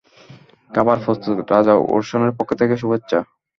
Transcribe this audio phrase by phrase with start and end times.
[0.71, 3.19] খাবার প্রস্তুত, রাজা ওরসনের পক্ষ থেকে শুভেচ্ছা।